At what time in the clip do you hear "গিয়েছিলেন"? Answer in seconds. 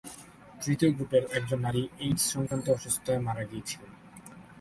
3.43-3.91